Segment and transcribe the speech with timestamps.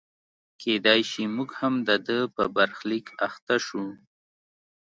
[0.61, 3.83] کېدای شي موږ هم د ده په برخلیک اخته شو.